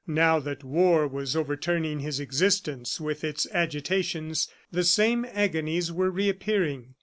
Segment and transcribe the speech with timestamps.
[0.07, 6.95] Now that war was overturning his existence with its agitations, the same agonies were reappearing.